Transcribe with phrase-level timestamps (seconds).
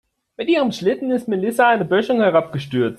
[0.35, 2.89] Mit ihrem Schlitten ist Melissa eine Böschung herabgestürzt.